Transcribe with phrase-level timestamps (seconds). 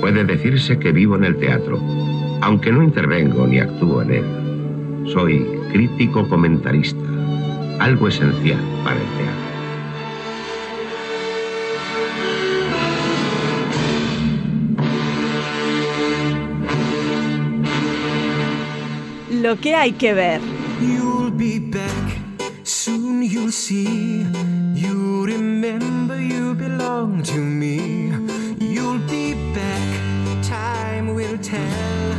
[0.00, 1.80] Puede decirse que vivo en el teatro,
[2.42, 4.24] aunque no intervengo ni actúo en él.
[5.12, 7.00] Soy crítico comentarista,
[7.78, 9.46] algo esencial para el teatro.
[19.30, 20.40] Lo que hay que ver.
[20.82, 24.26] You'll be back, soon you'll see.
[25.56, 28.12] Remember you belong to me.
[28.60, 29.88] You'll be back,
[30.42, 32.12] time will tell.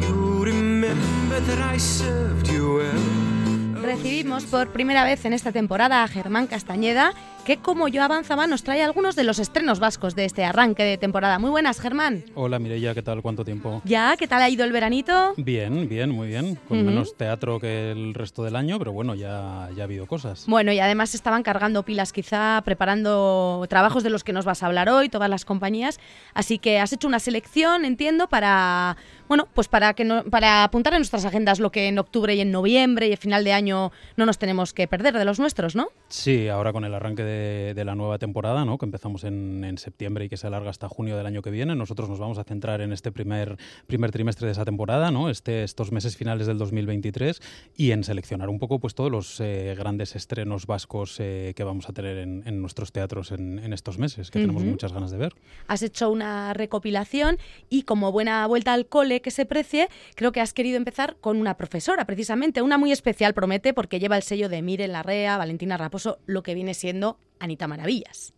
[0.00, 3.82] You remember that I served you well.
[3.82, 7.12] Recibimos por primera vez en esta temporada a Germán Castañeda
[7.48, 10.98] que como yo avanzaba nos trae algunos de los estrenos vascos de este arranque de
[10.98, 11.38] temporada.
[11.38, 12.22] Muy buenas, Germán.
[12.34, 13.22] Hola Mireia, ¿qué tal?
[13.22, 13.80] ¿Cuánto tiempo?
[13.86, 15.32] Ya, ¿qué tal ha ido el veranito?
[15.38, 16.58] Bien, bien, muy bien.
[16.68, 20.44] Con menos teatro que el resto del año, pero bueno, ya, ya ha habido cosas.
[20.46, 24.66] Bueno, y además estaban cargando pilas quizá, preparando trabajos de los que nos vas a
[24.66, 26.00] hablar hoy, todas las compañías.
[26.34, 30.92] Así que has hecho una selección, entiendo, para bueno, pues para que no, para apuntar
[30.94, 33.92] en nuestras agendas lo que en octubre y en noviembre y el final de año
[34.16, 35.88] no nos tenemos que perder de los nuestros, ¿no?
[36.08, 38.78] Sí, ahora con el arranque de de, la nueva temporada, ¿no?
[38.78, 41.74] que empezamos en, en, septiembre y que se alarga hasta junio del año que viene.
[41.74, 45.30] Nosotros nos vamos a centrar en este primer, primer trimestre de esa temporada, ¿no?
[45.30, 47.40] este, estos meses finales del 2023,
[47.76, 51.88] y en seleccionar un poco pues, todos los eh, grandes estrenos vascos eh, que vamos
[51.88, 54.46] a tener en, en nuestros teatros en, en, estos meses, que uh -huh.
[54.46, 55.34] tenemos muchas ganas de ver.
[55.66, 60.40] Has hecho una recopilación y como buena vuelta al cole que se precie, creo que
[60.40, 64.48] has querido empezar con una profesora, precisamente, una muy especial, promete, porque lleva el sello
[64.48, 68.34] de Miren Larrea, Valentina Raposo, lo que viene siendo Anita Maravillas.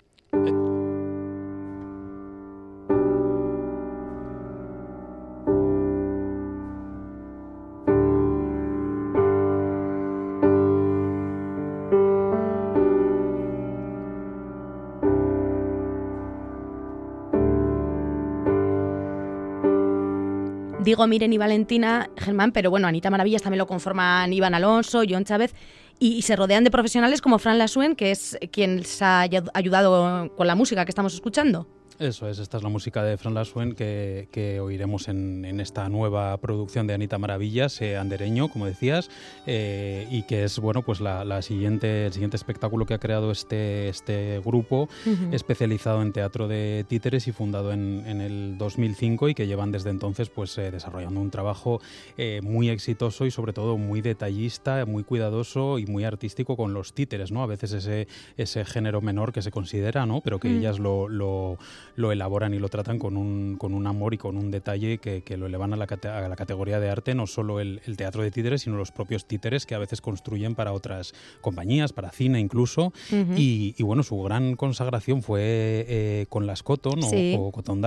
[20.90, 25.24] Digo Miren y Valentina, Germán, pero bueno, Anita Maravillas también lo conforman Iván Alonso, John
[25.24, 25.54] Chávez,
[26.00, 30.48] y, se rodean de profesionales como Fran Lasuen, que es quien les ha ayudado con
[30.48, 31.68] la música que estamos escuchando.
[32.00, 35.86] Eso es, esta es la música de Fran Lasuen que, que oiremos en, en, esta
[35.90, 39.10] nueva producción de Anita Maravillas, eh, Andereño, como decías,
[39.46, 43.30] eh, y que es bueno pues la, la, siguiente, el siguiente espectáculo que ha creado
[43.30, 45.34] este, este grupo, uh -huh.
[45.34, 49.90] especializado en teatro de títeres y fundado en, en, el 2005 y que llevan desde
[49.90, 51.82] entonces pues eh, desarrollando un trabajo
[52.42, 57.30] muy exitoso y sobre todo muy detallista, muy cuidadoso y muy artístico con los títeres,
[57.30, 57.42] ¿no?
[57.42, 60.20] A veces ese, ese género menor que se considera, ¿no?
[60.22, 60.58] Pero que uh -huh.
[60.58, 61.58] ellas lo, lo
[61.96, 65.22] lo elaboran y lo tratan con un, con un amor y con un detalle que,
[65.22, 68.22] que lo elevan a la, a la, categoría de arte, no solo el, el, teatro
[68.22, 72.40] de títeres, sino los propios títeres que a veces construyen para otras compañías, para cine
[72.40, 72.92] incluso.
[73.12, 73.38] Uh -huh.
[73.38, 75.40] y, y, bueno, su gran consagración fue
[75.88, 77.34] eh, con las Cotton sí.
[77.38, 77.80] o, o, Cotton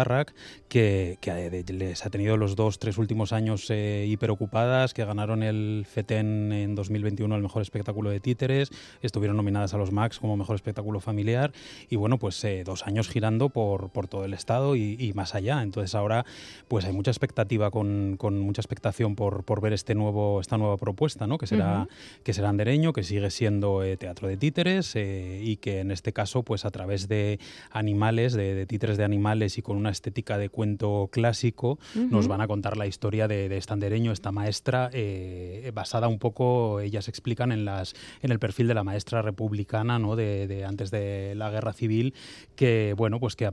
[0.67, 5.85] que, que, les ha tenido los dos, tres últimos años eh, hiperocupadas, que ganaron el
[5.89, 8.69] FETEN en 2021 el mejor espectáculo de títeres,
[9.01, 11.53] estuvieron nominadas a los Max como mejor espectáculo familiar
[11.89, 15.35] y bueno, pues eh, dos años girando por por todo el estado y, y, más
[15.35, 15.61] allá.
[15.61, 16.25] Entonces ahora
[16.67, 20.77] pues hay mucha expectativa con, con mucha expectación por, por, ver este nuevo, esta nueva
[20.77, 21.37] propuesta, ¿no?
[21.37, 22.23] que, será, uh -huh.
[22.23, 26.11] que será andereño, que sigue siendo eh, teatro de títeres eh, y que en este
[26.11, 27.39] caso pues a través de
[27.71, 32.09] animales, de, de, títeres de animales y con una estética de cuento clásico uh -huh.
[32.09, 36.19] nos van a contar la historia de, de este andereño, esta maestra eh, basada un
[36.19, 40.15] poco, ellas explican en, las, en el perfil de la maestra republicana ¿no?
[40.15, 42.13] de, de antes de la guerra civil
[42.55, 43.45] que bueno pues que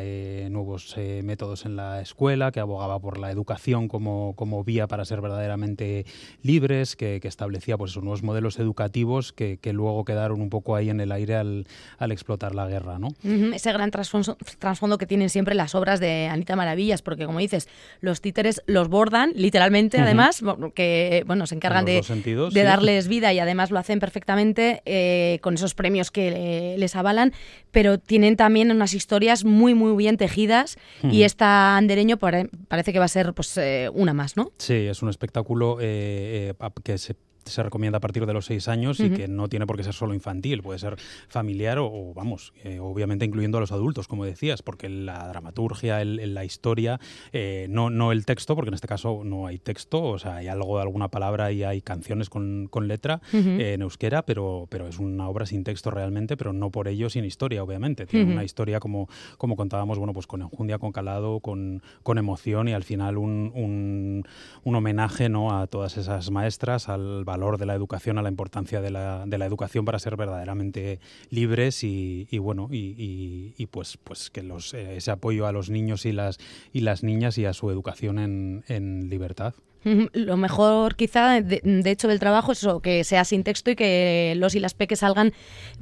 [0.00, 4.88] eh, nuevos eh, métodos en la escuela, que abogaba por la educación como, como vía
[4.88, 6.04] para ser verdaderamente
[6.42, 10.74] libres, que, que establecía pues, esos nuevos modelos educativos que, que, luego quedaron un poco
[10.74, 11.66] ahí en el aire al,
[11.98, 12.98] al explotar la guerra.
[12.98, 13.08] ¿no?
[13.08, 13.54] Uh -huh.
[13.54, 17.68] Ese gran trasfondo que tienen siempre las obras de Anita Maravillas, porque como dices,
[18.00, 20.04] los títeres los bordan, literalmente, uh -huh.
[20.04, 20.42] además,
[20.74, 22.66] que bueno, se encargan de, sentidos, de sí.
[22.66, 27.32] darles vida y además lo hacen perfectamente eh, con esos premios que les avalan,
[27.70, 32.92] pero tienen también unas historias muy muy, muy bien tejidas y esta Andereño pare parece
[32.92, 34.52] que va a ser pues eh, una más, ¿no?
[34.58, 37.14] Sí, es un espectáculo eh, eh, que se
[37.44, 39.06] se recomienda a partir de los seis años uh -huh.
[39.12, 40.96] y que no tiene por qué ser solo infantil, puede ser
[41.28, 46.00] familiar o, o vamos, eh, obviamente incluyendo a los adultos, como decías, porque la dramaturgia,
[46.00, 47.00] el, el, la historia,
[47.32, 50.48] eh, no, no el texto, porque en este caso no hay texto, o sea, hay
[50.48, 53.60] algo de alguna palabra y hay canciones con, con letra uh -huh.
[53.60, 57.10] eh, en euskera, pero, pero es una obra sin texto realmente, pero no por ello
[57.10, 58.06] sin historia, obviamente.
[58.06, 58.32] Tiene uh -huh.
[58.32, 62.72] una historia como, como contábamos, bueno, pues con enjundia, con calado, con, con emoción y
[62.72, 64.24] al final un, un,
[64.64, 65.56] un homenaje ¿no?
[65.56, 69.38] a todas esas maestras, al valor de la educación, a la importancia de la, de
[69.38, 71.00] la educación para ser verdaderamente
[71.30, 76.12] libres y, bueno, y, pues, pues que los, eh, ese apoyo a los niños y
[76.12, 76.38] las,
[76.72, 79.54] y las niñas y a su educación en, en libertad.
[80.12, 84.34] Lo mejor quizá, de, hecho, del trabajo es eso, que sea sin texto y que
[84.36, 85.32] los y las peques salgan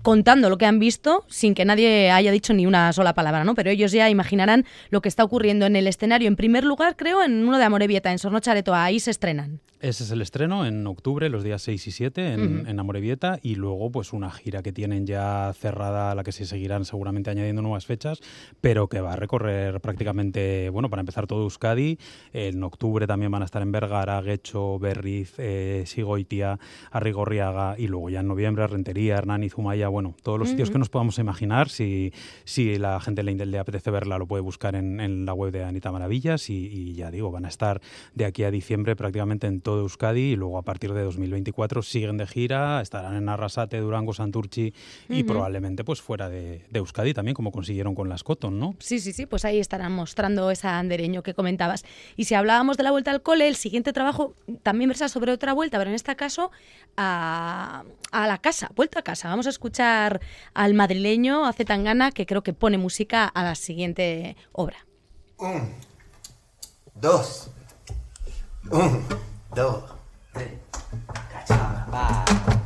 [0.03, 3.55] contando lo que han visto sin que nadie haya dicho ni una sola palabra, ¿no?
[3.55, 6.29] Pero ellos ya imaginarán lo que está ocurriendo en el escenario.
[6.29, 9.61] En primer lugar, creo, en uno de Amorebieta, en Sornochareto, ahí se estrenan.
[9.81, 13.55] Ese es el estreno en octubre, los días 6 y 7 en, en, Amorebieta y
[13.55, 17.63] luego pues una gira que tienen ya cerrada a la que se seguirán seguramente añadiendo
[17.63, 18.21] nuevas fechas,
[18.61, 21.99] pero que va a recorrer prácticamente, bueno, para empezar todo Euskadi.
[22.35, 26.61] En octubre también van a estar en Vergara, Guecho, Berriz, eh, Sigoitia,
[26.93, 30.79] Arrigorriaga y luego ya en noviembre Rentería, Hernán y Zumaya, bueno, todos los sitios que
[30.79, 31.69] nos podamos imaginar.
[31.69, 32.13] Si,
[32.45, 35.65] si la gente le, le apetece verla lo puede buscar en, en, la web de
[35.65, 37.81] Anita Maravillas y, y ya digo, van a estar
[38.15, 41.83] de aquí a diciembre prácticamente en todo de Euskadi y luego a partir de 2024
[41.83, 44.73] siguen de gira, estarán en Arrasate, Durango, Santurchi
[45.09, 48.77] y probablemente pues fuera de, Euskadi también, como consiguieron con las Cotton, ¿no?
[48.79, 51.85] Sí, sí, sí, pues ahí estarán mostrando esa andereño que comentabas.
[52.17, 55.53] Y si hablábamos de la vuelta al cole, el siguiente trabajo también versa sobre otra
[55.53, 56.51] vuelta, pero en este caso
[56.97, 59.29] a, la casa, vuelta a casa.
[59.29, 60.21] Vamos a escuchar
[60.55, 64.87] al madrileño, a Zetangana, que creo que pone música a la siguiente obra.
[65.39, 65.75] Un,
[66.95, 67.51] dos,
[68.71, 69.05] un
[69.55, 69.85] dos,
[70.33, 70.53] tres,
[71.93, 72.60] va.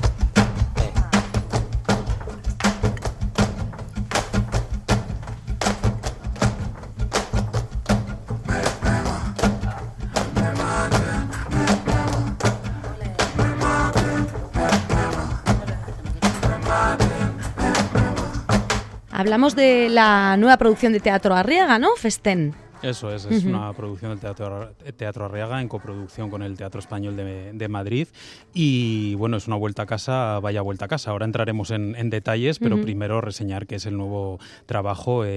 [19.24, 21.96] Hablamos de la nueva producción de Teatro Arriaga, ¿no?
[21.96, 22.54] Festén.
[22.84, 27.16] Eso es, es una producción del Teatro, Teatro Arriaga en coproducción con el Teatro Español
[27.16, 28.08] de, Madrid.
[28.52, 31.10] Y bueno, es una vuelta a casa, vaya vuelta a casa.
[31.10, 35.28] Ahora entraremos en, detalles, pero primero reseñar que es el nuevo trabajo eh,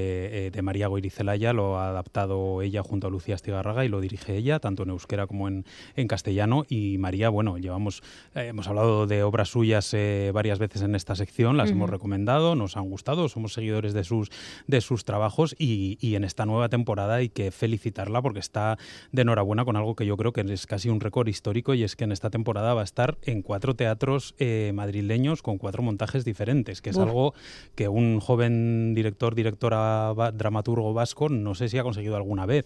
[0.48, 4.36] eh, de María Goirizelaya, lo ha adaptado ella junto a Lucía Estigarraga y lo dirige
[4.36, 5.64] ella, tanto en euskera como en,
[6.08, 6.66] castellano.
[6.68, 8.04] Y María, bueno, llevamos,
[8.36, 9.96] eh, hemos hablado de obras suyas
[10.34, 14.30] varias veces en esta sección, las hemos recomendado, nos han gustado, somos seguidores de sus,
[14.68, 18.80] de sus trabajos y, y en esta nueva temporada y que felicitarla porque está
[19.12, 21.96] de enhorabuena con algo que yo creo que es casi un récord histórico y es
[21.96, 26.26] que en esta temporada va a estar en cuatro teatros eh, madrileños con cuatro montajes
[26.26, 27.36] diferentes, que es algo
[27.76, 32.66] que un joven director, directora, dramaturgo vasco no sé si ha conseguido alguna vez,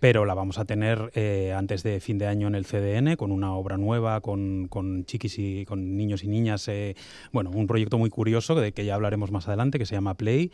[0.00, 3.32] pero la vamos a tener eh, antes de fin de año en el CDN con
[3.32, 6.96] una obra nueva, con, con chiquis y con niños y niñas, eh,
[7.32, 10.50] bueno, un proyecto muy curioso de que ya hablaremos más adelante que se llama Play,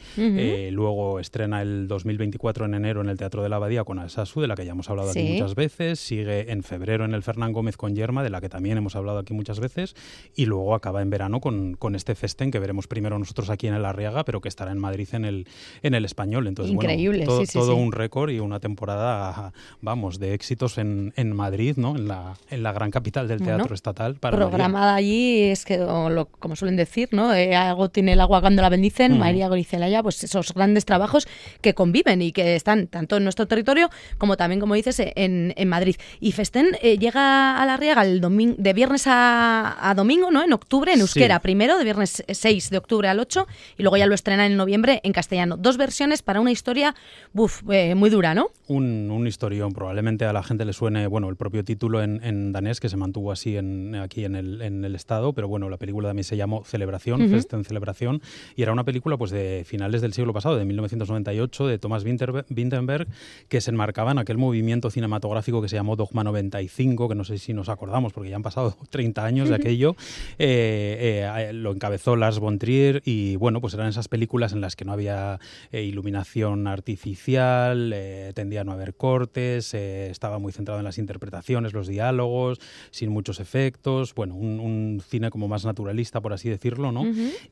[0.73, 4.48] luego estrena el 2024 en enero en el Teatro de la Abadía con Alsasu, de
[4.48, 7.76] la que ya hemos hablado aquí muchas veces, sigue en febrero en el Fernán Gómez
[7.76, 9.94] con Yerma, de la que también hemos hablado aquí muchas veces,
[10.34, 13.74] y luego acaba en verano con, con este festén que veremos primero nosotros aquí en
[13.74, 15.46] el Arriaga, pero que estará en Madrid en el,
[15.82, 16.46] en el español.
[16.46, 21.34] Entonces, Increíble, todo, sí, todo un récord y una temporada, vamos, de éxitos en, en
[21.34, 21.96] Madrid, ¿no?
[21.96, 24.16] En la, en la gran capital del teatro estatal.
[24.16, 27.34] Para programada allí es que, como suelen decir, ¿no?
[27.34, 31.26] Eh, algo tiene el agua cuando la bendicen, María Goricelaya, pues esos grandes trabajos
[31.60, 33.88] que conviven y que están tanto en nuestro territorio,
[34.19, 35.96] como también, como dices, en, en Madrid.
[36.20, 40.42] Y Festén eh, llega a la Riega el domingo, de viernes a, domingo, ¿no?
[40.42, 43.47] En octubre, en euskera, primero, de viernes 6 de octubre al 8,
[43.78, 45.56] y luego ya lo estrena en noviembre en castellano.
[45.56, 46.95] Dos versiones para una historia,
[47.33, 48.50] buf, eh, muy dura, ¿no?
[48.68, 52.52] Un, un, historión, probablemente a la gente le suene, bueno, el propio título en, en
[52.52, 55.78] danés, que se mantuvo así en, aquí en el, en el estado, pero bueno, la
[55.78, 58.21] película también se llamó Celebración, Festén Celebración,
[58.56, 63.09] y era una película pues de finales del siglo pasado, de 1998, de Thomas Winterberg,
[63.49, 67.38] que se enmarcaba en aquel movimiento cinematográfico que se llamó Dogma 95, que no sé
[67.38, 69.97] si nos acordamos porque ya han pasado 30 años de aquello,
[70.38, 74.76] eh, eh, lo encabezó Lars von Trier y bueno, pues eran esas películas en las
[74.76, 75.38] que no había
[75.71, 77.95] eh, iluminación artificial,
[78.35, 82.61] tendía a no haber cortes, estaba muy centrado en las interpretaciones, los diálogos,
[82.91, 87.05] sin muchos efectos, bueno, un, cine como más naturalista, por así decirlo, ¿no?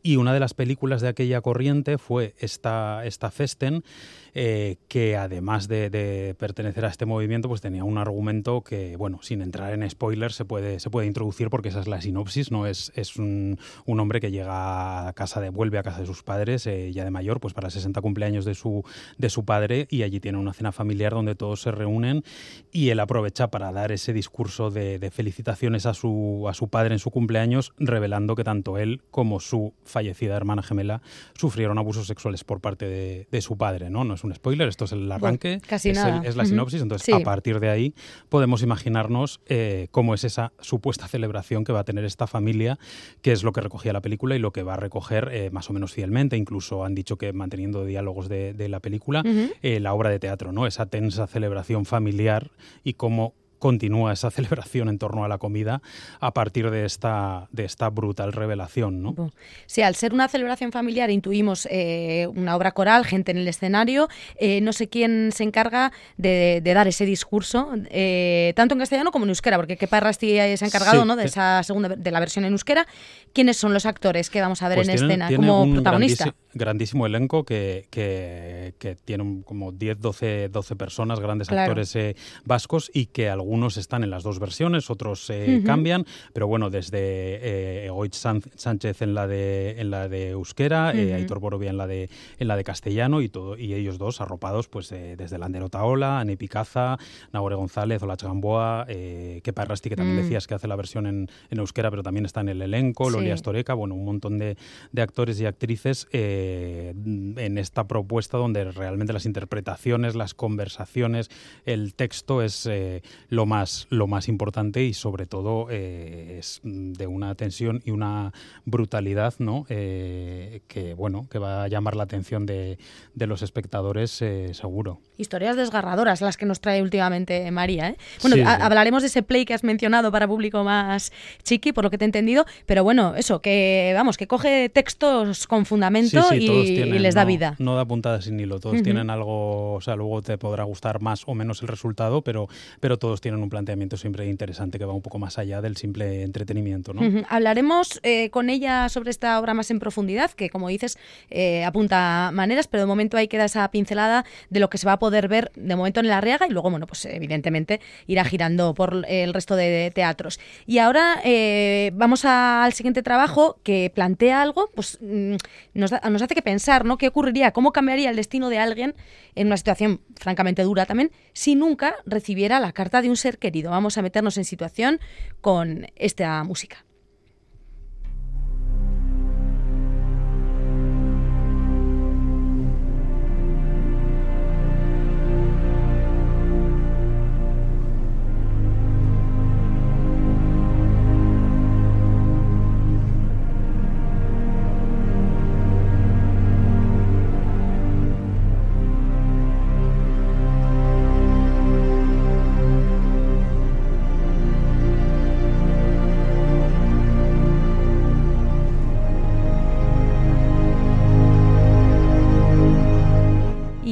[0.03, 3.83] Y una de las películas de aquella corriente fue esta, esta Festen,
[4.33, 9.73] que además de, pertenecer a este movimiento, pues tenía un argumento que, bueno, sin entrar
[9.73, 12.67] en spoilers, se puede, se puede introducir porque esa es la sinopsis, ¿no?
[12.67, 16.23] Es, es un, un hombre que llega a casa de, vuelve a casa de sus
[16.23, 18.85] padres, eh, ya de mayor, pues para el 60 cumpleaños de su,
[19.19, 22.25] de su padre, y allí tiene una cena familiar donde todos se reúnen
[22.73, 26.99] y él aprovecha para dar ese discurso de, felicitaciones a su, a su padre en
[26.99, 31.03] su cumpleaños, revelando que tanto él como su fallecida hermana gemela
[31.35, 33.89] sufrieron abusos sexuales por parte de, su padre.
[33.89, 35.61] No es un spoiler, esto es el arranque.
[35.67, 36.23] Casi es, el- nada.
[36.25, 36.83] es la sinopsis.
[36.83, 37.13] Entonces, Sí.
[37.13, 37.95] a partir de ahí
[38.29, 42.79] podemos imaginarnos eh, cómo es esa supuesta celebración que va a tener esta familia,
[43.23, 45.71] que es lo que recogía la película y lo que va a recoger eh, más
[45.71, 46.37] o menos fielmente.
[46.37, 49.23] Incluso han dicho que manteniendo diálogos de, de la película,
[49.63, 50.67] eh, la obra de teatro, ¿no?
[50.67, 52.51] Esa tensa celebración familiar
[52.85, 55.81] y cómo continúa esa celebración en torno a la comida
[56.19, 59.31] a partir de esta, de esta brutal revelación, ¿no?
[59.67, 64.09] Sí, al ser una celebración familiar intuimos eh, una obra coral, gente en el escenario.
[64.37, 69.13] eh, no sé quién se encarga de, de dar ese discurso, eh, tanto en castellano
[69.13, 71.15] como en euskera, porque Kepa Errasti se ha encargado Sí, ¿no?
[71.17, 72.87] de esa segunda de la versión en euskera.
[73.35, 76.25] ¿Quiénes son los actores que vamos a ver Pues en escena tiene como protagonista?
[76.25, 81.63] grandísi- Grandísimo elenco que, que, que tiene como 10, 12, 12 personas, grandes Claro.
[81.73, 86.47] actores eh, vascos y que algunos están en las dos versiones, otros eh, cambian, pero
[86.47, 91.15] bueno, desde eh, Sánchez en la de en la de euskera, eh.
[91.15, 94.69] Aitor Borovia en la de en la de castellano y todo y ellos dos arropados
[94.69, 96.97] pues eh, desde Landero Taola, Ane Picaza,
[97.33, 100.23] Nagore González, Olach Gamboa, eh, Kepa Errasti, que también Mm.
[100.23, 103.17] decías que hace la versión en, en euskera, pero también está en el elenco, Sí.
[103.17, 104.57] Lolia Astoreca, bueno, un montón de,
[104.93, 111.31] de actores y actrices en esta propuesta donde realmente las interpretaciones, las conversaciones,
[111.65, 113.03] el texto es eh,
[113.41, 118.33] lo, más, lo más importante y sobre todo eh, es de una tensión y una
[118.67, 119.65] brutalidad ¿no?
[119.71, 122.79] Eh, que, bueno, que va a llamar la atención de,
[123.15, 125.01] de los espectadores eh, seguro.
[125.17, 127.89] Historias desgarradoras las que nos trae últimamente María.
[127.91, 127.97] ¿eh?
[128.21, 131.91] Bueno, Sí, hablaremos de ese play que has mencionado para público más chiqui, por lo
[131.91, 136.41] que te he entendido, pero bueno, eso, que vamos, que coge textos con fundamento Sí,
[136.41, 137.55] sí, y, les da no- vida.
[137.59, 141.23] No da puntada sin hilo, todos tienen algo, o sea, luego te podrá gustar más
[141.27, 142.49] o menos el resultado, pero,
[142.81, 146.23] pero todos tienen un planteamiento siempre interesante que va un poco más allá del simple
[146.23, 147.03] entretenimiento, ¿no?
[147.29, 150.99] Hablaremos eh, con ella sobre esta obra más en profundidad, que como dices,
[151.31, 154.93] eh, apunta maneras, pero de momento ahí queda esa pincelada de lo que se va
[154.95, 158.75] a poder ver de momento en la Riaga y luego, bueno, pues evidentemente irá girando
[158.75, 160.41] por el resto de teatros.
[160.67, 165.35] Y ahora eh, vamos al siguiente trabajo que plantea algo, pues mm,
[165.75, 166.99] nos, da- nos hace que pensar, ¿no?
[166.99, 167.53] ¿Qué ocurriría?
[167.53, 168.95] ¿Cómo cambiaría el destino de alguien
[169.35, 173.71] en una situación francamente dura también si nunca recibiera la carta de un ser querido?
[173.71, 175.01] Vamos a meternos en situación
[175.41, 176.85] con esta música.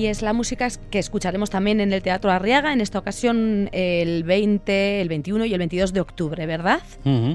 [0.08, 5.00] Es la música que escucharemos también en el Teatro Arriaga, en esta ocasión el 20,
[5.00, 6.80] el 21 y el 22 de octubre, ¿verdad?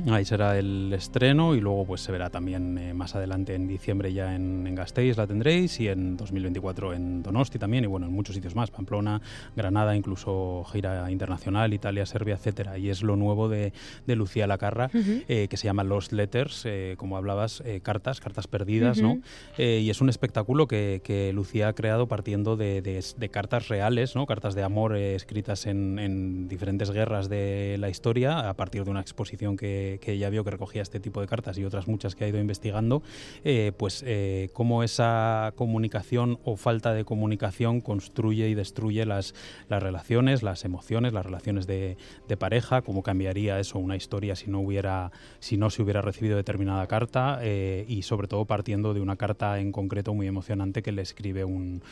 [0.09, 4.13] Ahí será el estreno y luego pues se verá también eh, más adelante en diciembre
[4.13, 8.13] ya en, en Gasteiz la tendréis y en 2024 en Donosti también y bueno en
[8.13, 9.21] muchos sitios más, Pamplona,
[9.55, 12.77] Granada, incluso gira internacional, Italia, Serbia, etcétera.
[12.77, 13.73] Y es lo nuevo de,
[14.07, 18.99] de Lucía Lacarra eh, que se llama Lost Letters, eh, como hablabas, cartas, cartas perdidas,
[18.99, 19.19] ¿no?
[19.57, 24.25] Y es un espectáculo que, que Lucía ha creado partiendo de, de- cartas reales, ¿no?
[24.25, 28.91] cartas de amor eh, escritas en, en diferentes guerras de la historia, a partir de
[28.91, 32.15] una exposición que, que ella vio que recogía este tipo de cartas y otras muchas
[32.15, 33.01] que ha ido investigando,
[33.43, 39.33] eh, pues eh, cómo esa comunicación o falta de comunicación construye y destruye las,
[39.67, 41.97] las relaciones, las emociones, las relaciones de,
[42.39, 46.87] pareja, cómo cambiaría eso una historia si no hubiera, si no se hubiera recibido determinada
[46.87, 51.45] carta y sobre todo partiendo de una carta en concreto muy emocionante que le escribe
[51.45, 51.83] un,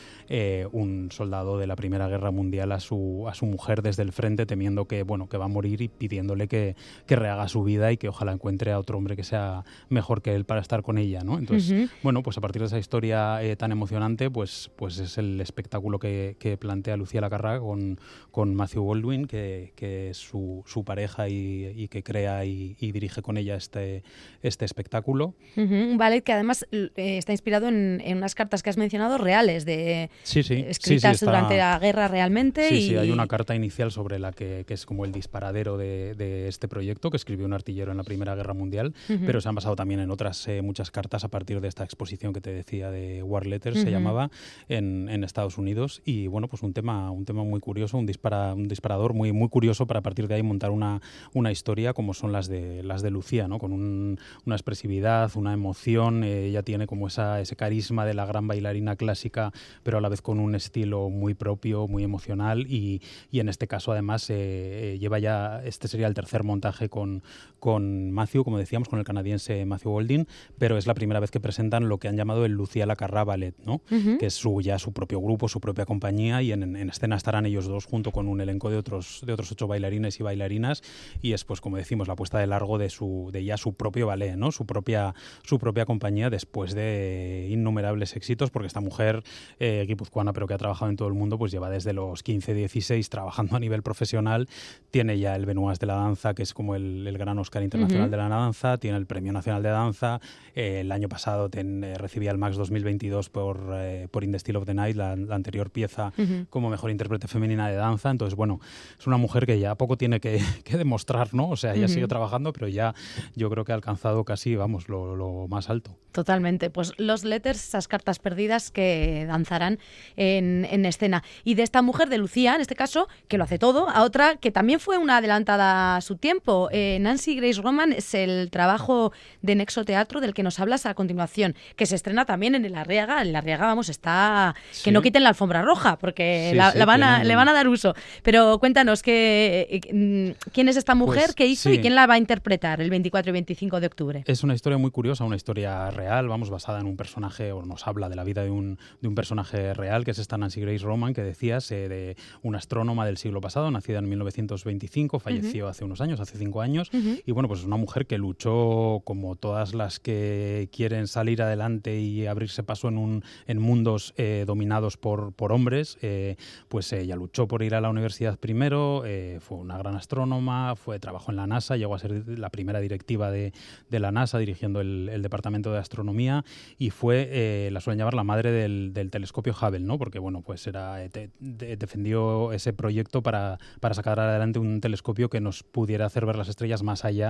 [0.72, 4.46] un soldado de la Primera Guerra Mundial a su, a su mujer desde el frente
[4.46, 6.76] temiendo que, bueno, que va a morir y pidiéndole que,
[7.06, 10.36] que rehaga su vida y que ojalá encuentre a otro hombre que sea mejor que
[10.36, 11.38] él para estar con ella, ¿no?
[11.38, 15.40] Entonces, bueno, pues a partir de esa historia eh, tan emocionante, pues, pues es el
[15.42, 18.00] espectáculo que, que plantea Lucía Lacarra con,
[18.32, 22.92] con Matthew Baldwin, que, que es su, su pareja y, y que crea y, y
[22.92, 24.04] dirige con ella este,
[24.42, 25.36] este espectáculo.
[25.58, 29.18] Ujú, Un ballet que además eh, está inspirado en, en unas cartas que has mencionado
[29.18, 30.51] reales, de Sí, sí.
[30.60, 32.68] Escritas está- durante la guerra realmente.
[32.70, 32.88] Sí, y...
[32.90, 36.48] sí, hay una carta inicial sobre la que, que es como el disparadero de, de
[36.48, 39.20] este proyecto que escribió un artillero en la Primera Guerra Mundial, Ujú.
[39.26, 42.34] pero se han basado también en otras eh, muchas cartas a partir de esta exposición
[42.34, 43.92] que te decía de War Letters, se Ujú.
[43.92, 44.30] llamaba,
[44.70, 46.02] en, en Estados Unidos.
[46.06, 49.50] Y bueno, pues un tema, un tema muy curioso, un, dispara, un disparador muy, muy
[49.50, 51.02] curioso para a partir de ahí montar una,
[51.34, 53.60] una historia como son las de, las de Lucía, ¿no?
[53.60, 58.26] con un- una expresividad, una emoción, eh, ella tiene como esa, ese carisma de la
[58.26, 59.52] gran bailarina clásica,
[59.84, 63.50] pero a la vez con con un estilo muy propio, muy emocional y, y en
[63.50, 67.22] este caso además eh, eh, lleva ya, este sería el tercer montaje con,
[67.62, 70.28] con Matthew, como decíamos, con el canadiense Matthew Golding,
[70.58, 73.54] pero es la primera vez que presentan lo que han llamado el Lucía Lacarra Ballet,
[73.64, 73.82] ¿no?
[74.20, 77.46] que es su, ya su propio grupo, su propia compañía y en, en, escena estarán
[77.46, 80.82] ellos dos junto con un elenco de otros, de otros ocho bailarines y bailarinas
[81.22, 84.08] y es, pues como decimos, la puesta de largo de, su, de ya su propio
[84.08, 84.52] ballet, ¿no?
[84.52, 85.14] su, propia,
[85.44, 89.24] su propia compañía después de innumerables éxitos, porque esta mujer
[89.60, 92.56] eh, guipuzcoana, pero que ha trabajado en todo el mundo, pues lleva desde los 15,
[92.56, 94.50] 16 trabajando a nivel profesional,
[94.90, 98.10] tiene ya el Benoist de la danza, que es como el, el gran Oscar internacional
[98.10, 100.22] de la danza, tiene el Premio Nacional de Danza,
[100.56, 104.40] eh, el año pasado ten, eh, recibía el Max 2022 por, eh, por In the
[104.40, 106.14] Still of the Night, la, la anterior pieza
[106.50, 108.60] como mejor intérprete femenina de danza, entonces bueno,
[108.98, 111.50] es una mujer que ya poco tiene que, que demostrar, ¿no?
[111.50, 112.96] O sea, ella sigue trabajando, pero ya
[113.36, 115.98] yo creo que ha alcanzado casi, vamos, lo, lo más alto.
[116.12, 119.80] Totalmente, pues los letters, esas cartas perdidas que danzarán
[120.18, 121.24] en, en, escena.
[121.46, 124.36] Y de esta mujer, de Lucía, en este caso, que lo hace todo, a otra
[124.36, 126.70] que también fue una adelantada a su tiempo.
[126.72, 130.94] Eh, Nancy Grace Roman es el trabajo de Nexo Teatro del que nos hablas a
[130.94, 133.22] continuación, que se estrena también en el Arriaga.
[133.22, 134.56] En el Arriaga, vamos, está...
[134.72, 134.84] Sí.
[134.86, 137.50] Que no quiten la alfombra roja, porque sí, la, sí, la van a, le van
[137.50, 137.94] a dar uso.
[138.24, 141.26] Pero cuéntanos, que, eh, ¿quién es esta mujer?
[141.26, 144.24] Pues, ¿Qué hizo y quién la va a interpretar el 24 y 25 de octubre?
[144.28, 147.88] Es una historia muy curiosa, una historia real, vamos, basada en un personaje, o nos
[147.88, 150.84] habla de la vida de un, de un personaje real, que es esta Nancy Grace
[150.84, 155.68] Roman, que decías, eh, de una astrónoma del siglo pasado, nacida en 1925, falleció uh
[155.68, 155.72] -huh.
[155.72, 157.24] hace unos años, hace cinco años, uh -huh.
[157.26, 162.00] y bueno, pues es una mujer que luchó como todas las que quieren salir adelante
[162.00, 166.36] y abrirse paso en, un, en mundos eh, dominados por, por hombres, eh,
[166.68, 171.00] pues ella luchó por ir a la universidad primero, eh, fue una gran astrónoma, fue
[171.00, 173.54] trabajó en la NASA, llegó a ser la primera directiva de,
[173.90, 176.44] de la NASA dirigiendo el, el departamento de astronomía
[176.78, 179.98] y fue, eh, la suelen llamar la madre del, del, telescopio Hubble, ¿no?
[179.98, 185.42] Porque, bueno, pues era, de, defendió ese proyecto para, para sacar adelante un telescopio que
[185.42, 187.21] nos pudiera hacer ver las estrellas más allá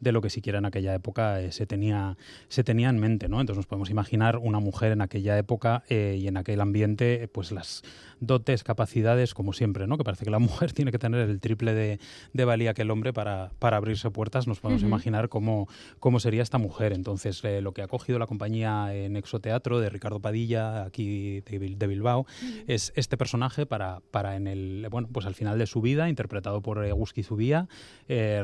[0.00, 2.16] de lo que siquiera en aquella época eh, se, tenía,
[2.48, 3.40] se tenía en mente, ¿no?
[3.40, 7.50] Entonces nos podemos imaginar una mujer en aquella época eh, y en aquel ambiente, pues
[7.52, 7.82] las
[8.20, 9.96] dotes, capacidades, como siempre, ¿no?
[9.96, 11.98] Que parece que la mujer tiene que tener el triple de,
[12.32, 14.46] de valía que el hombre para, para abrirse puertas.
[14.46, 14.88] Nos podemos uh -huh.
[14.88, 15.68] imaginar cómo,
[16.00, 16.92] cómo sería esta mujer.
[16.92, 21.74] Entonces, eh, lo que ha cogido la compañía en Exoteatro de Ricardo Padilla, aquí de,
[21.76, 22.64] de Bilbao, uh -huh.
[22.66, 26.60] es este personaje para, para en el, bueno, pues al final de su vida, interpretado
[26.60, 27.68] por Eguski Zubía,
[28.08, 28.42] eh,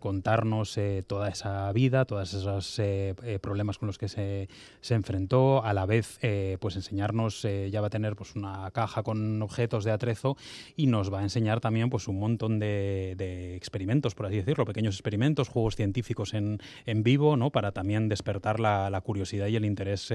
[0.00, 4.48] contarnos eh, toda esa vida, todos esos eh, eh, problemas con los que se,
[4.80, 6.18] se enfrentó, a la vez
[6.60, 10.36] pues enseñarnos, ya va a tener pues una caja con objetos de atrezo
[10.76, 14.64] y nos va a enseñar también pues un montón de, de experimentos, por así decirlo,
[14.64, 17.50] pequeños experimentos, juegos científicos en, en vivo, ¿no?
[17.50, 20.12] Para también despertar la, la curiosidad y el interés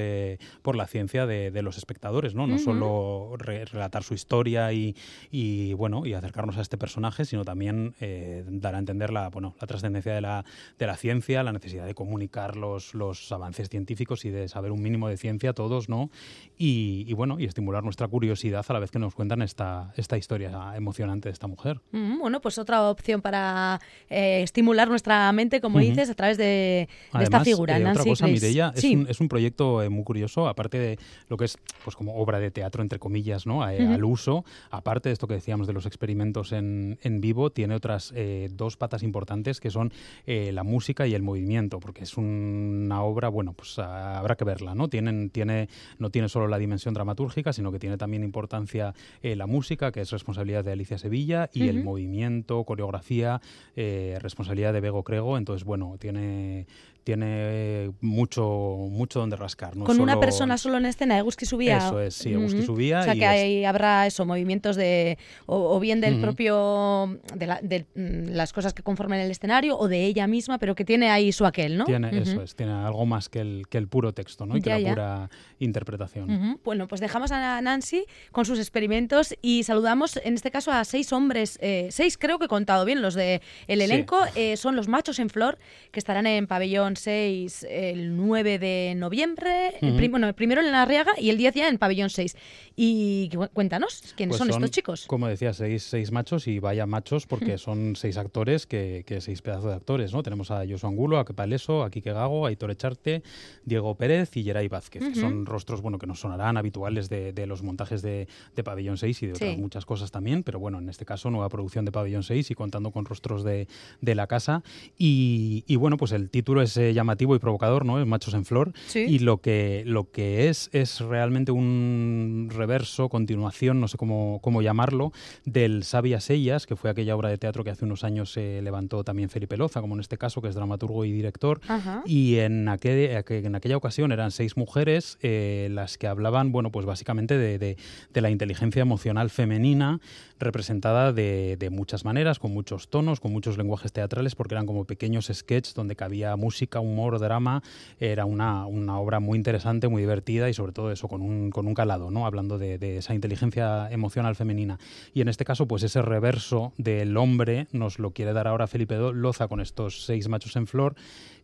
[0.62, 2.48] por la ciencia de, de, los espectadores, ¿no?
[2.48, 2.63] No uh -huh.
[2.63, 4.95] solo re relatar su historia y,
[5.32, 9.56] y, bueno, y acercarnos a este personaje, sino también eh, dar a entender la, bueno,
[9.60, 10.45] la trascendencia de la,
[10.78, 14.82] de la ciencia, la necesidad de comunicar los, los avances científicos y de saber un
[14.82, 16.10] mínimo de ciencia todos, ¿no?
[16.58, 20.18] Y, y, bueno, y estimular nuestra curiosidad a la vez que nos cuentan esta, esta
[20.18, 21.82] historia emocionante de esta mujer.
[21.91, 25.89] Mm, bueno, pues otra opción para eh, estimular nuestra mente, como uh -huh.
[25.89, 26.88] dices, a través de,
[27.20, 28.88] esta figura, eh, Nancy otra cosa, Mireia, sí.
[28.88, 32.15] es, un, es un proyecto eh, muy curioso, aparte de lo que es pues como
[32.15, 33.68] obra de teatro, entre comillas, ¿no?
[33.70, 33.96] Eh, uh -huh.
[33.96, 38.13] al uso, aparte de esto que decíamos de los experimentos en, en vivo, tiene otras
[38.15, 39.91] eh, dos patas importantes que son
[40.26, 44.76] eh, la música y el movimiento, porque es una obra, bueno, pues habrá que verla,
[44.76, 44.88] ¿no?
[44.88, 49.48] Tienen, tiene, no tiene solo la dimensión dramatúrgica, sino que tiene también importancia eh, la
[49.48, 51.70] música, que es responsabilidad de Alicia Sevilla, y uh -huh.
[51.70, 53.42] el movimiento, coreografía,
[53.76, 56.66] eh, responsabilidad de Bego Crego, entonces, bueno, tiene
[57.06, 58.42] tiene mucho
[58.90, 59.78] mucho donde rascar.
[59.78, 59.86] ¿no?
[59.86, 60.04] Con solo...
[60.04, 61.78] una persona solo en escena, Eguski subía.
[61.78, 62.66] Eso es, sí, Eguski uh -huh.
[62.66, 63.00] subía.
[63.02, 63.68] O sea, que ahí es...
[63.68, 65.20] habrá eso, movimientos de.
[65.46, 66.22] o, o bien del uh -huh.
[66.22, 67.20] propio.
[67.36, 70.74] De, la, de, mm, las cosas que conforman el escenario o de ella misma, pero
[70.74, 71.86] que tiene ahí su aquel, ¿no?
[71.86, 72.22] Tiene, uh -huh.
[72.22, 74.58] eso es, tiene algo más que el, que el puro texto, ¿no?
[74.58, 74.94] Y ya, que la ya.
[74.94, 75.30] pura
[75.60, 76.35] interpretación.
[76.63, 81.12] Bueno, pues dejamos a Nancy con sus experimentos y saludamos en este caso a seis
[81.13, 84.32] hombres, eh, seis creo que he contado bien, los de el elenco, sí.
[84.39, 85.58] eh, son los machos en flor,
[85.91, 89.89] que estarán en pabellón 6 el 9 de noviembre, uh -huh.
[89.89, 92.36] el, prim bueno, el primero en la Arriaga y el 10 ya en Pabellón 6.
[92.76, 95.06] Y cuéntanos, ¿quiénes pues son, son, estos chicos?
[95.08, 99.41] Como decía, seis, seis machos y vaya machos porque son seis actores que, que, seis
[99.41, 100.24] pedazos de actores, ¿no?
[100.24, 103.24] Tenemos a Josu Angulo, a Kepaleso, a Quique Gago, a Aitor Echarte,
[103.63, 105.13] Diego Pérez y Geray Vázquez, uh -huh.
[105.13, 108.98] que son rostros, bueno, que nos sonarán habituales de, de los montajes de, de, Pabellón
[108.98, 109.62] 6 y de otras sí.
[109.62, 112.92] muchas cosas también, pero bueno, en este caso nueva producción de Pabellón 6 y contando
[112.92, 113.68] con rostros de,
[114.02, 114.64] de la casa
[114.98, 118.00] y, y bueno, pues el título es eh, llamativo y provocador, ¿no?
[118.00, 118.74] Es Machos en Flor.
[118.88, 119.00] Sí.
[119.08, 124.62] Y lo que, lo que es es realmente un reverso, continuación, no sé cómo, cómo
[124.62, 125.12] llamarlo,
[125.46, 129.04] del Sabias Ellas, que fue aquella obra de teatro que hace unos años se levantó
[129.04, 131.60] también Felipe Loza, como en este caso, que es dramaturgo y director.
[131.68, 132.02] Ajá.
[132.06, 136.71] Y en, aquel- aqu- en aquella ocasión eran seis mujeres eh, las que hablaban, bueno,
[136.71, 137.78] pues básicamente de, de-
[138.21, 139.99] la inteligencia emocional femenina,
[140.39, 144.86] representada de, de muchas maneras, con muchos tonos, con muchos lenguajes teatrales, porque eran como
[144.86, 147.62] pequeños sketches donde cabía música, humor, drama.
[147.99, 151.67] Era una, una obra muy interesante, muy divertida y sobre todo eso, con un, con
[151.67, 152.25] un calado, ¿no?
[152.25, 154.80] Hablando de, de esa inteligencia emocional femenina.
[155.13, 158.95] Y en este caso, pues ese reverso del hombre nos lo quiere dar ahora Felipe
[159.13, 160.95] Loza con estos seis machos en flor,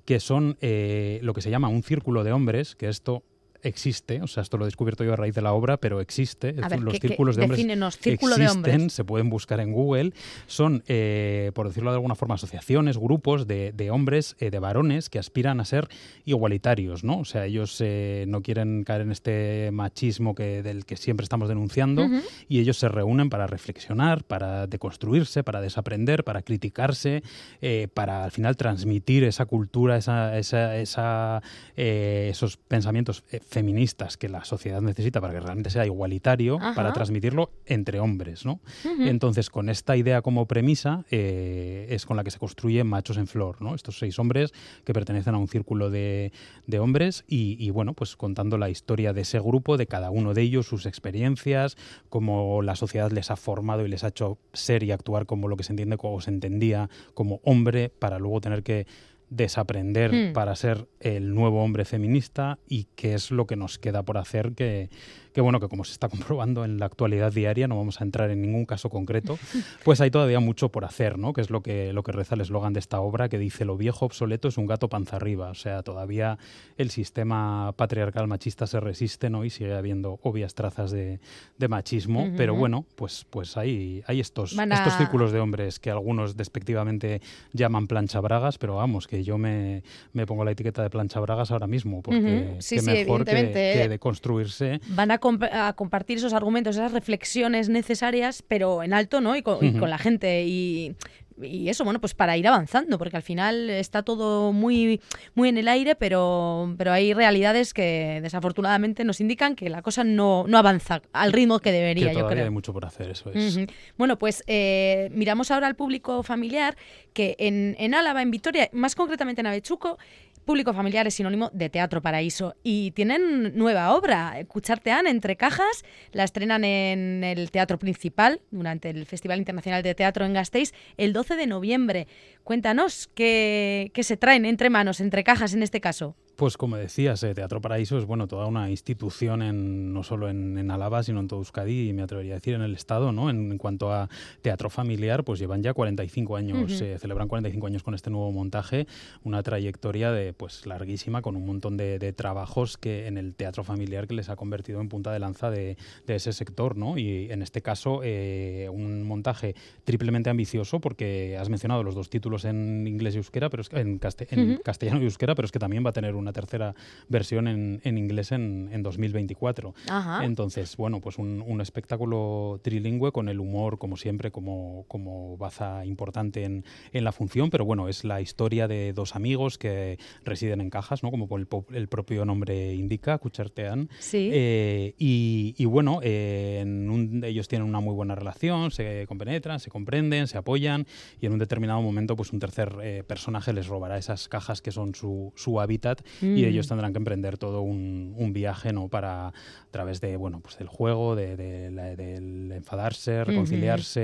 [0.05, 3.23] que son eh, lo que se llama un círculo de hombres, que esto
[3.63, 6.55] existe, o sea, esto lo he descubierto yo a raíz de la obra, pero existe.
[6.61, 7.59] A ver, los ¿qué- qué- círculos de hombres
[7.99, 8.93] círculo de existen, hombres?
[8.93, 10.13] se pueden buscar en Google.
[10.47, 15.09] Son, eh, por decirlo de alguna forma, asociaciones, grupos de, de hombres, eh, de varones
[15.09, 15.87] que aspiran a ser
[16.25, 17.19] igualitarios, ¿no?
[17.19, 21.49] O sea, ellos eh, no quieren caer en este machismo que, del que siempre estamos
[21.49, 22.07] denunciando
[22.47, 27.23] y ellos se reúnen para reflexionar, para deconstruirse, para desaprender, para criticarse,
[27.61, 31.41] eh, para al final transmitir esa cultura, esa, esa, esa,
[31.75, 36.73] esos pensamientos feministas que la sociedad necesita para que realmente sea igualitario, Ajá.
[36.73, 38.61] para transmitirlo entre hombres, ¿no?
[38.99, 43.27] Entonces, con esta idea como premisa, eh, es con la que se construye Machos en
[43.27, 43.75] Flor, ¿no?
[43.75, 44.53] Estos seis hombres
[44.85, 46.31] que pertenecen a un círculo de,
[46.65, 50.33] de hombres y, y, bueno, pues contando la historia de ese grupo, de cada uno
[50.33, 51.75] de ellos, sus experiencias,
[52.07, 55.57] cómo la sociedad les ha formado y les ha hecho ser y actuar como lo
[55.57, 58.87] que se entiende o se entendía como hombre, para luego tener que
[59.31, 60.33] desaprender Hmm.
[60.33, 64.51] para ser el nuevo hombre feminista y qué es lo que nos queda por hacer
[64.53, 64.89] que,
[65.33, 68.29] que bueno que como se está comprobando en la actualidad diaria no vamos a entrar
[68.31, 69.37] en ningún caso concreto
[69.83, 72.41] pues hay todavía mucho por hacer no que es lo que lo que reza el
[72.41, 75.55] eslogan de esta obra que dice lo viejo obsoleto es un gato panza arriba o
[75.55, 76.37] sea todavía
[76.77, 81.19] el sistema patriarcal machista se resiste no y sigue habiendo obvias trazas de,
[81.57, 82.33] de machismo Ujú.
[82.37, 87.21] pero bueno pues pues hay hay estos a- estos círculos de hombres que algunos despectivamente
[87.53, 91.51] llaman plancha bragas pero vamos que yo me, me pongo la etiqueta de plancha bragas
[91.51, 92.61] ahora mismo porque Ujú.
[92.61, 96.91] Sí, qué sí, mejor que, de construirse Van a, comp- a compartir esos argumentos, esas
[96.91, 99.35] reflexiones necesarias, pero en alto, ¿no?
[99.37, 99.79] Y con, y Ujú.
[99.79, 100.43] con la gente.
[100.45, 100.95] Y,
[101.41, 105.01] y eso, bueno, pues para ir avanzando, porque al final está todo muy,
[105.33, 110.03] muy en el aire, pero, pero hay realidades que desafortunadamente nos indican que la cosa
[110.03, 112.43] no, no avanza al ritmo que debería, que yo creo.
[112.43, 113.57] hay mucho por hacer eso es.
[113.97, 116.75] Bueno, pues eh, miramos ahora al público familiar,
[117.13, 119.97] que en, en Álava, en Vitoria, más concretamente en Avechuco,
[120.45, 122.55] público familiar es sinónimo de Teatro Paraíso.
[122.63, 129.05] Y tienen nueva obra, Cuchartean, Entre Cajas, la estrenan en el Teatro Principal durante el
[129.05, 132.07] Festival Internacional de Teatro en Gasteiz el 12 de noviembre.
[132.43, 136.15] Cuéntanos, ¿qué, qué se traen entre manos, entre cajas en este caso?
[136.41, 140.57] Pues como decías, eh, Teatro Paraíso es bueno toda una institución en, no solo en,
[140.57, 143.29] en Álava, sino en todo Euskadi y me atrevería a decir en el Estado, ¿no?
[143.29, 144.09] En, en cuanto a
[144.41, 148.87] teatro familiar, pues llevan ya 45 años, eh, celebran 45 años con este nuevo montaje,
[149.23, 153.63] una trayectoria de pues larguísima con un montón de, de trabajos que en el teatro
[153.63, 155.77] familiar que les ha convertido en punta de lanza de,
[156.07, 156.97] de ese sector, ¿no?
[156.97, 162.40] Y en este caso eh, un montaje triplemente ambicioso porque has mencionado los dos títulos
[162.45, 165.85] en inglés y euskera, pero es que en, castellano y euskera, pero es que también
[165.85, 166.75] va a tener una tercera
[167.09, 169.73] versión en, en inglés en, en 2024.
[169.89, 170.25] Ajá.
[170.25, 175.85] Entonces, bueno, pues un, un espectáculo trilingüe con el humor, como siempre, como, como baza
[175.85, 180.61] importante en, en la función, pero bueno, es la historia de dos amigos que residen
[180.61, 181.11] en cajas, ¿no?
[181.11, 183.89] Como el, el propio nombre indica, Cuchartean.
[183.99, 184.29] Sí.
[184.31, 189.59] Eh, y, y bueno, eh, en un- ellos tienen una muy buena relación, se compenetran,
[189.59, 190.85] se comprenden, se apoyan
[191.19, 194.71] y en un determinado momento pues un tercer eh, personaje les robará esas cajas que
[194.71, 196.45] son su, su hábitat y Mm.
[196.45, 199.33] ellos tendrán que emprender todo un, un viaje no para a
[199.71, 204.01] través de bueno pues del juego, de, de la- del enfadarse, reconciliarse,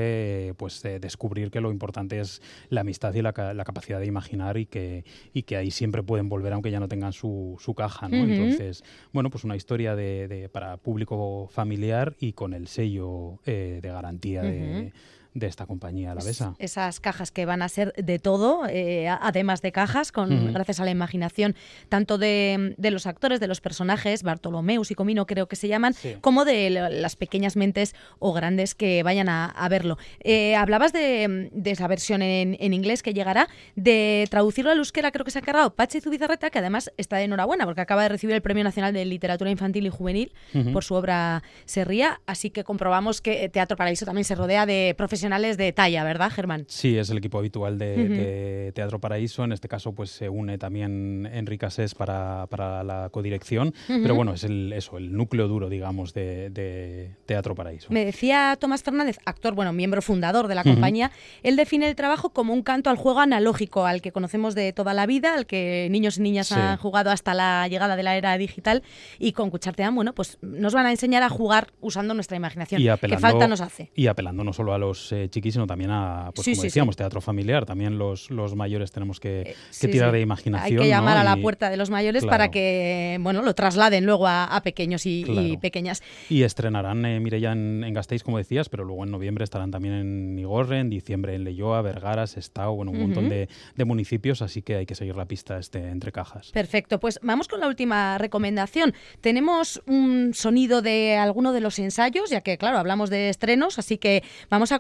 [0.49, 4.07] eh, pues de descubrir que lo importante es la amistad y la, la capacidad de
[4.07, 7.75] imaginar y que, y que ahí siempre pueden volver aunque ya no tengan su, su
[7.75, 8.17] caja, ¿no?
[8.23, 8.31] Ujú.
[8.31, 13.79] Entonces, bueno, pues una historia de, de- para público familiar y con el sello eh,
[13.81, 14.91] de garantía de.
[15.37, 16.55] De esta compañía alavesa.
[16.57, 20.85] Esas cajas que van a ser de todo, eh, además de cajas, con, gracias a
[20.85, 21.55] la imaginación
[21.89, 25.93] tanto de, de los actores, de los personajes, Bartolomeus y Comino creo que se llaman,
[25.93, 26.15] Sí.
[26.21, 29.97] como de la- las pequeñas mentes o grandes que vayan a, a verlo.
[30.21, 35.11] Eh, hablabas de, de esa versión en, en inglés que llegará, de traducirlo al euskera
[35.11, 38.09] creo que se ha encargado Pachi Zubizarreta, que además está de enhorabuena porque acaba de
[38.09, 40.33] recibir el Premio Nacional de Literatura Infantil y Juvenil
[40.73, 45.26] por su obra Serría, así que comprobamos que Teatro Paraíso también se rodea de profesionales
[45.27, 46.65] profesionales de talla, ¿verdad, Germán?
[46.67, 49.43] Sí, es el equipo habitual de, de Teatro Paraíso.
[49.43, 53.73] En este caso, pues se une también Enrique Asés para, para la codirección.
[53.87, 57.87] Pero bueno, es el, eso, el núcleo duro, digamos, de, de Teatro Paraíso.
[57.91, 61.11] Me decía Tomás Fernández, actor, bueno, miembro fundador de la compañía,
[61.43, 64.93] él define el trabajo como un canto al juego analógico, al que conocemos de toda
[64.93, 66.55] la vida, al que niños y niñas Sí.
[66.55, 68.81] han jugado hasta la llegada de la era digital.
[69.19, 72.81] Y con Cuchartean, bueno, pues nos van a enseñar a jugar usando nuestra imaginación.
[72.81, 73.91] Y que falta nos hace.
[73.95, 76.67] Y apelando no solo a los eh, chiquis, sino también a, pues Sí, como sí,
[76.67, 77.65] decíamos, teatro familiar.
[77.65, 80.79] También los, los mayores tenemos que, que Eh, tirar de imaginación.
[80.79, 81.21] Hay que llamar ¿no?
[81.21, 82.31] a la Y- puerta de los mayores Claro.
[82.31, 86.01] para que, bueno, lo trasladen luego a, a pequeños y, pequeñas.
[86.29, 89.93] Y estrenarán eh, Mireia en, en Gasteiz, como decías, pero luego en noviembre estarán también
[89.95, 94.61] en Igorre, en diciembre en Leyoa, Vergara, Sestao, bueno, un montón de, de municipios, así
[94.61, 96.51] que hay que seguir la pista este, entre cajas.
[96.51, 98.93] Perfecto, pues vamos con la última recomendación.
[99.21, 103.97] Tenemos un sonido de alguno de los ensayos, ya que claro, hablamos de estrenos, así
[103.97, 104.79] que vamos a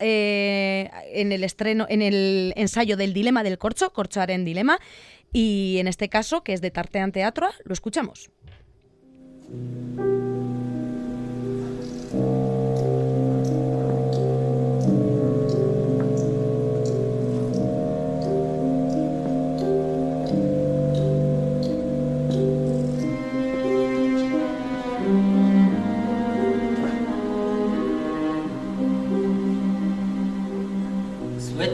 [0.00, 4.78] eh, en el estreno, en el ensayo del dilema del corcho, Corchoaren Dilema,
[5.32, 8.30] y en este caso, que es de Tartean Teatro, lo escuchamos.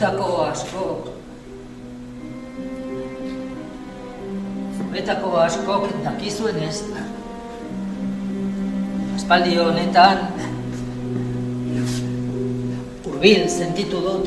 [0.02, 1.08] Zuetako askok
[4.76, 6.80] Zuetako askok dakizuen ez.
[9.14, 10.24] Aspaldi honetan
[13.06, 14.26] Urbil sentitu dut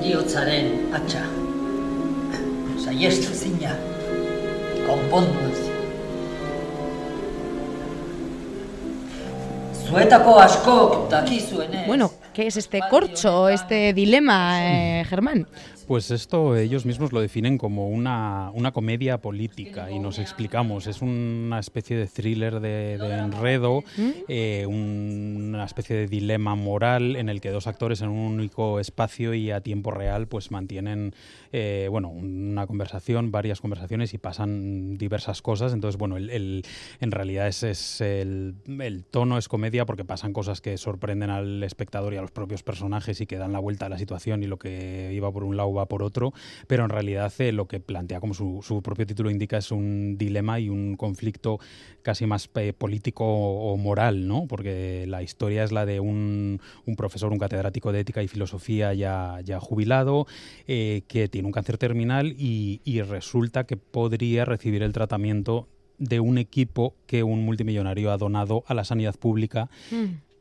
[0.00, 1.22] eriotzaren atxa.
[2.82, 3.76] Saiestu zina
[4.88, 5.62] Konpondu ez.
[9.86, 15.46] Zuetako askok dakizuenez Bueno, ¿qué es este corcho, este dilema, eh, Germán?
[15.92, 20.86] Pues esto ellos mismos lo definen como una, una comedia política y nos explicamos.
[20.86, 23.84] Es una especie de thriller de, de enredo,
[24.26, 29.34] eh, una especie de dilema moral en el que dos actores en un único espacio
[29.34, 31.14] y a tiempo real pues mantienen
[31.52, 35.74] eh, bueno, una conversación, varias conversaciones y pasan diversas cosas.
[35.74, 36.62] Entonces, bueno, el, el-
[37.00, 41.62] en realidad es, es el, el tono es comedia porque pasan cosas que sorprenden al
[41.62, 44.46] espectador y a los propios personajes y que dan la vuelta a la situación y
[44.46, 46.32] lo que iba por un lado va por otro,
[46.66, 50.60] pero en realidad eh, lo que plantea, como su, propio título indica, es un dilema
[50.60, 51.58] y un conflicto
[52.02, 54.46] casi más eh, político o moral, ¿no?
[54.46, 56.60] Porque la historia es la de un,
[56.96, 60.26] profesor, un catedrático de ética y filosofía ya, jubilado,
[60.66, 65.68] eh, que tiene un cáncer terminal y, y resulta que podría recibir el tratamiento
[65.98, 69.70] de un equipo que un multimillonario ha donado a la sanidad pública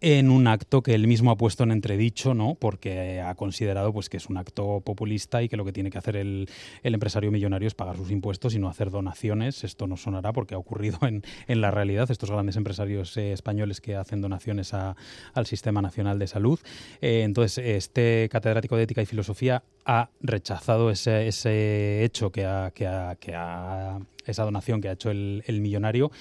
[0.01, 2.55] en un acto que él mismo ha puesto en entredicho, ¿no?
[2.55, 5.99] Porque ha considerado pues que es un acto populista y que lo que tiene que
[5.99, 6.49] hacer el,
[6.83, 9.63] empresario millonario es pagar sus impuestos y no hacer donaciones.
[9.63, 11.21] Esto no sonará porque ha ocurrido en,
[11.61, 12.09] la realidad.
[12.09, 16.59] Estos grandes empresarios eh, españoles que hacen donaciones al Sistema Nacional de Salud.
[17.01, 22.87] Eh, entonces, este catedrático de ética y filosofía ha rechazado ese, hecho que ha, que
[22.87, 26.11] ha- que ha- esa donación que ha hecho el millonario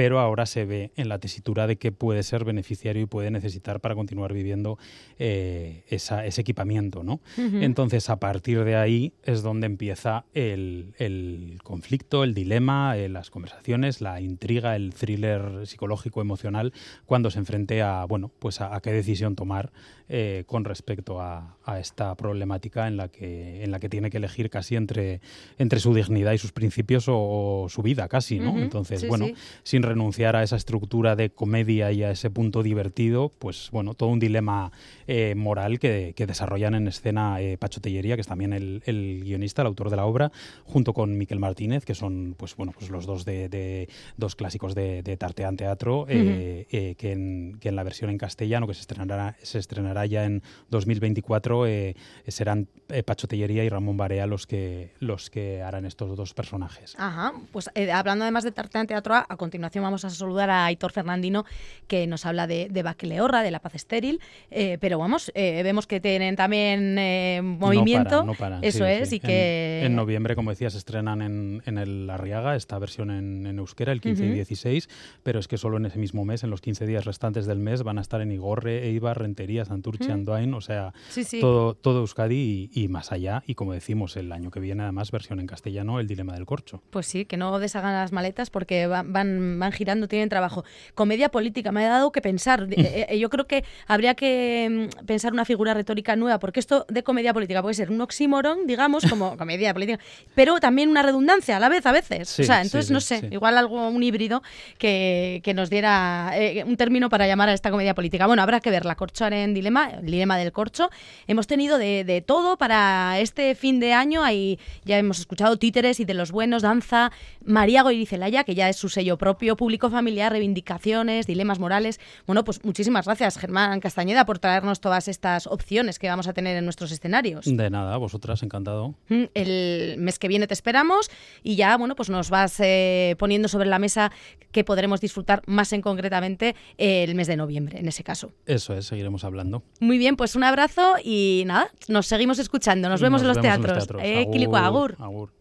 [0.00, 3.80] pero ahora se ve en la tesitura de que puede ser beneficiario y puede necesitar
[3.80, 4.78] para continuar viviendo
[5.18, 7.02] eh, esa- ese equipamiento.
[7.02, 7.20] ¿no?
[7.36, 13.28] Entonces, a partir de ahí es donde empieza el, el conflicto, el dilema, eh, las
[13.28, 16.72] conversaciones, la intriga, el thriller psicológico emocional,
[17.04, 19.70] cuando se enfrente a, bueno, pues a, a qué decisión tomar
[20.12, 24.16] eh, con respecto a, a esta problemática en la, que, en la que tiene que
[24.16, 25.20] elegir casi entre,
[25.56, 27.14] entre su dignidad y sus principios o,
[27.62, 28.58] o su vida casi, ¿no?
[28.58, 29.34] Entonces, sí, bueno, sí.
[29.62, 34.08] sin renunciar a esa estructura de comedia y a ese punto divertido, pues bueno, todo
[34.08, 34.72] un dilema
[35.06, 39.20] eh, moral que, que desarrollan en escena eh, Pacho Tellería, que es también el, el
[39.22, 40.32] guionista, el autor de la obra,
[40.64, 44.74] junto con Miquel Martínez, que son pues bueno, pues los dos de, de- dos clásicos
[44.74, 48.80] de, de Tartean Teatro, eh, que, en, que en la versión en castellano, que se
[48.80, 51.96] estrenará, se estrenará ya en 2024, eh,
[52.28, 56.94] serán eh, Pacho Tellería y Ramón Barea los que los que harán estos dos personajes.
[56.98, 60.92] Ajá, pues eh, hablando además de Tartean Teatro, a, continuación vamos a saludar a Aitor
[60.92, 61.44] Fernandino,
[61.86, 65.86] que nos habla de, de Baqueleorra, de La Paz Estéril, eh, pero vamos, eh, vemos
[65.86, 69.16] que tienen también eh, movimiento, No paran, no paran, eso sí, es, sí.
[69.16, 69.80] y que...
[69.80, 73.92] En, en noviembre, como decías, estrenan en, en el Arriaga esta versión en, en euskera,
[73.92, 74.32] el 15 Ujú.
[74.32, 74.88] y 16,
[75.22, 77.82] pero es que solo en ese mismo mes, en los 15 días restantes del mes,
[77.82, 81.40] van a estar en Igorre, Eibar, Rentería, Santurchi, Andoain, o sea, Sí, sí.
[81.40, 83.42] todo, todo Euskadi y, y más allá.
[83.46, 86.82] Y como decimos, el año que viene, además, versión en castellano, El Dilema del Corcho.
[86.90, 90.64] Pues sí, que no deshagan las maletas porque va- van, van girando, tienen trabajo.
[90.94, 92.66] Comedia política, me ha dado que pensar.
[92.80, 96.86] Eh, eh, yo creo que habría que mm, pensar una figura retórica nueva, porque esto
[96.88, 99.98] de comedia política puede ser un oxímoron, digamos, como comedia política,
[100.34, 102.28] pero también una redundancia a la vez, a veces.
[102.28, 103.26] Sí, o sea, entonces, sí, no sé, sí.
[103.30, 104.42] igual algo, un híbrido
[104.78, 108.26] que, que nos diera eh, un término para llamar a esta comedia política.
[108.26, 110.90] Bueno, habrá que ver la en Dilema, el dilema del corcho.
[111.26, 114.22] Hemos tenido de, de todo para este fin de año.
[114.22, 117.12] Ahí ya hemos escuchado títeres y de los buenos, danza,
[117.44, 122.00] María Goirizelaya, que ya es su sello propio, público familiar, reivindicaciones, dilemas morales.
[122.26, 126.56] Bueno, pues muchísimas gracias, Germán Castañeda, por traernos todas estas opciones que vamos a tener
[126.56, 127.44] en nuestros escenarios.
[127.46, 128.94] De nada, vosotras, encantado.
[129.08, 131.10] Mm, El mes que viene te esperamos
[131.42, 134.10] y ya, bueno, pues nos vas eh, poniendo sobre la mesa
[134.52, 138.32] que podremos disfrutar más en concretamente el mes de noviembre, en ese caso.
[138.46, 139.59] Eso es, seguiremos hablando.
[139.80, 142.88] Muy bien, pues un abrazo y nada, nos seguimos escuchando.
[142.88, 143.88] Nos, vemos en los teatros.
[144.00, 144.96] Eh, Quilicua, agur.
[144.98, 145.39] agur.